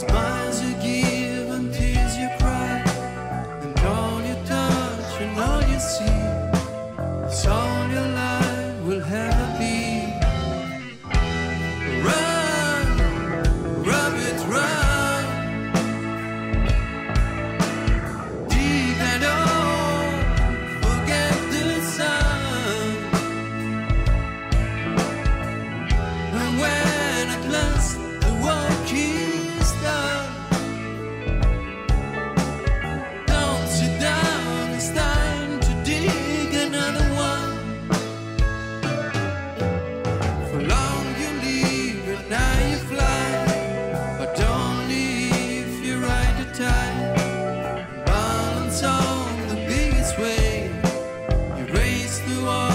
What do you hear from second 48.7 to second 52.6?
on the biggest wave. You race through